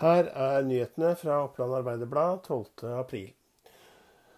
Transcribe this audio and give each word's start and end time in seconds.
Her 0.00 0.30
er 0.32 0.62
nyhetene 0.64 1.10
fra 1.20 1.42
Oppland 1.44 1.74
Arbeiderblad 1.76 2.46
12.4. 2.46 3.32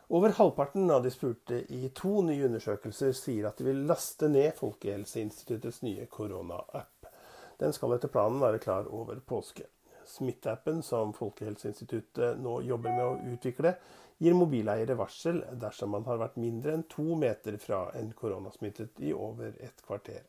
Over 0.09 0.33
halvparten 0.35 0.91
av 0.91 1.05
de 1.05 1.11
spurte 1.15 1.61
i 1.71 1.87
to 1.95 2.17
nye 2.27 2.49
undersøkelser 2.49 3.13
sier 3.15 3.47
at 3.47 3.63
de 3.63 3.69
vil 3.69 3.85
laste 3.87 4.27
ned 4.27 4.57
Folkehelseinstituttets 4.59 5.79
nye 5.87 6.09
korona-app. 6.11 7.07
Den 7.63 7.71
skal 7.77 7.95
etter 7.95 8.11
planen 8.11 8.43
være 8.43 8.59
klar 8.65 8.91
over 8.91 9.23
påske. 9.23 9.69
Smitteappen 10.17 10.83
som 10.83 11.15
Folkehelseinstituttet 11.15 12.43
nå 12.43 12.59
jobber 12.67 12.99
med 12.99 13.07
å 13.07 13.37
utvikle, 13.37 13.77
gir 14.19 14.35
mobileiere 14.35 14.99
varsel 14.99 15.45
dersom 15.63 15.95
man 15.95 16.11
har 16.11 16.19
vært 16.27 16.43
mindre 16.43 16.75
enn 16.75 16.89
to 16.91 17.07
meter 17.23 17.63
fra 17.63 17.85
en 18.03 18.11
koronasmittet 18.19 18.99
i 18.99 19.15
over 19.15 19.55
et 19.63 19.87
kvarter. 19.87 20.27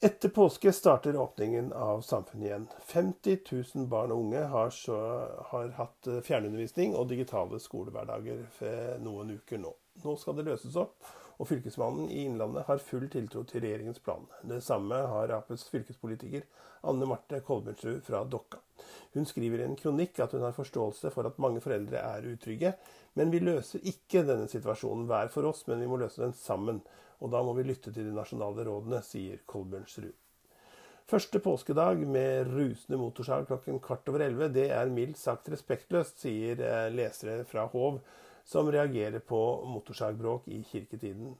Etter 0.00 0.28
påske 0.28 0.72
starter 0.72 1.16
åpningen 1.16 1.72
av 1.72 2.00
samfunnet 2.00 2.46
igjen. 2.46 2.66
50 2.86 3.38
000 3.74 3.86
barn 3.88 4.12
og 4.12 4.26
unge 4.26 4.42
har, 4.52 4.70
så, 4.70 4.96
har 5.48 5.70
hatt 5.78 6.10
eh, 6.12 6.20
fjernundervisning 6.26 6.92
og 6.92 7.08
digitale 7.08 7.60
skolehverdager 7.64 8.42
noen 9.00 9.32
uker 9.38 9.62
nå. 9.62 9.72
Nå 10.04 10.16
skal 10.20 10.36
det 10.36 10.44
løses 10.50 10.76
opp, 10.76 11.00
og 11.40 11.48
Fylkesmannen 11.48 12.10
i 12.12 12.26
Innlandet 12.26 12.68
har 12.68 12.84
full 12.84 13.08
tiltro 13.12 13.46
til 13.48 13.64
regjeringens 13.64 14.02
plan. 14.04 14.28
Det 14.44 14.60
samme 14.64 15.00
har 15.14 15.32
Aps 15.38 15.64
fylkespolitiker 15.72 16.44
Anne 16.84 17.08
Marte 17.08 17.40
Kolbjørnsrud 17.48 18.04
fra 18.04 18.20
Dokka. 18.28 18.60
Hun 19.16 19.24
skriver 19.24 19.62
i 19.62 19.64
en 19.64 19.78
kronikk 19.78 20.18
at 20.20 20.34
hun 20.36 20.44
har 20.44 20.52
forståelse 20.52 21.08
for 21.14 21.24
at 21.24 21.38
mange 21.40 21.62
foreldre 21.64 22.02
er 22.04 22.28
utrygge, 22.28 22.74
men 23.16 23.32
vi 23.32 23.40
løser 23.40 23.84
ikke 23.88 24.26
denne 24.28 24.44
situasjonen 24.52 25.06
hver 25.08 25.32
for 25.32 25.48
oss, 25.48 25.64
men 25.70 25.80
vi 25.80 25.88
må 25.88 25.96
løse 26.02 26.20
den 26.20 26.36
sammen. 26.36 26.82
Og 27.24 27.32
da 27.32 27.40
må 27.40 27.54
vi 27.56 27.64
lytte 27.64 27.94
til 27.94 28.04
de 28.04 28.12
nasjonale 28.12 28.66
rådene, 28.68 29.00
sier 29.00 29.40
Kolbjørnsrud. 29.48 30.12
Første 31.08 31.38
påskedag 31.38 32.00
med 32.10 32.48
rusende 32.50 32.98
motorsag 32.98 33.46
klokken 33.46 33.80
kvart 33.80 34.08
over 34.10 34.24
elleve, 34.26 34.50
det 34.52 34.66
er 34.74 34.90
mildt 34.90 35.20
sagt 35.20 35.48
respektløst, 35.52 36.18
sier 36.18 36.60
eh, 36.60 36.88
lesere 36.90 37.44
fra 37.46 37.68
Hov, 37.72 38.00
som 38.44 38.68
reagerer 38.74 39.22
på 39.22 39.40
motorsagbråk 39.70 40.50
i 40.50 40.60
kirketiden. 40.66 41.36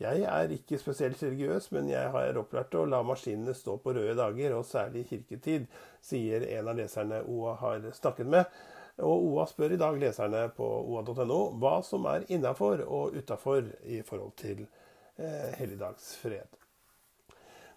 Jeg 0.00 0.22
er 0.24 0.52
ikke 0.54 0.78
spesielt 0.80 1.20
religiøs, 1.20 1.66
men 1.76 1.90
jeg 1.90 2.08
har 2.14 2.38
opplært 2.40 2.72
å 2.78 2.86
la 2.88 3.02
maskinene 3.04 3.52
stå 3.56 3.74
på 3.84 3.92
røde 3.92 4.14
dager, 4.16 4.54
og 4.56 4.64
særlig 4.64 5.02
i 5.04 5.08
kirketid, 5.10 5.66
sier 6.00 6.46
en 6.56 6.70
av 6.72 6.78
leserne 6.78 7.18
OA 7.28 7.56
har 7.60 7.84
snakket 7.98 8.30
med. 8.32 8.62
Og 9.04 9.26
OA 9.28 9.44
spør 9.48 9.74
i 9.76 9.80
dag 9.80 9.98
leserne 10.00 10.46
på 10.56 10.64
oa.no 10.64 11.40
hva 11.60 11.74
som 11.84 12.08
er 12.08 12.24
innafor 12.32 12.80
og 12.86 13.16
utafor 13.16 13.68
i 13.84 14.00
forhold 14.06 14.32
til 14.40 14.64
eh, 14.64 15.52
helligdagsfred. 15.60 16.56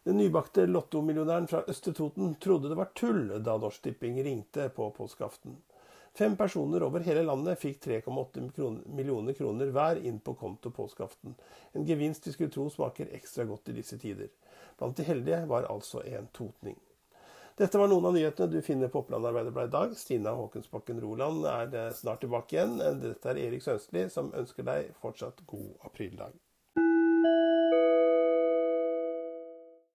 Den 0.03 0.19
nybakte 0.19 0.65
lottomillionæren 0.67 1.47
fra 1.47 1.65
Østre 1.67 1.93
Toten 1.95 2.35
trodde 2.43 2.71
det 2.71 2.79
var 2.79 2.95
tull 2.95 3.35
da 3.43 3.59
Norsk 3.59 3.83
Tipping 3.83 4.17
ringte 4.23 4.69
på 4.75 4.89
påskeaften. 4.95 5.59
Fem 6.13 6.35
personer 6.37 6.83
over 6.85 7.01
hele 7.01 7.23
landet 7.25 7.57
fikk 7.57 7.79
3,8 7.87 8.83
millioner 8.85 9.33
kroner 9.33 9.71
hver 9.73 9.97
inn 10.05 10.19
på 10.21 10.35
konto 10.37 10.69
påskeaften. 10.69 11.33
En 11.73 11.85
gevinst 11.85 12.27
vi 12.27 12.33
skulle 12.35 12.53
tro 12.53 12.67
smaker 12.69 13.09
ekstra 13.17 13.47
godt 13.49 13.71
i 13.73 13.77
disse 13.79 13.97
tider. 13.97 14.29
Blant 14.77 14.97
de 14.97 15.07
heldige 15.07 15.41
var 15.49 15.65
altså 15.73 16.03
en 16.05 16.29
totning. 16.37 16.77
Dette 17.57 17.81
var 17.81 17.89
noen 17.89 18.05
av 18.09 18.13
nyhetene 18.13 18.49
du 18.49 18.61
finner 18.65 18.93
på 18.93 19.01
Oppland 19.01 19.25
Arbeiderblad 19.29 19.69
i 19.69 19.73
dag. 19.73 19.97
Stina 19.97 20.37
Håkensbakken 20.37 21.01
Roland 21.01 21.45
er 21.49 21.91
snart 21.97 22.21
tilbake 22.21 22.59
igjen. 22.59 22.77
Dette 23.01 23.33
er 23.33 23.41
Erik 23.47 23.65
Sønstli 23.65 24.05
som 24.13 24.29
ønsker 24.37 24.69
deg 24.69 24.93
fortsatt 25.01 25.41
god 25.49 25.89
aprildag. 25.89 26.37